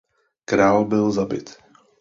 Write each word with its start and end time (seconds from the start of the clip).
Král 0.45 0.85
byl 0.85 1.11
zabit. 1.11 1.57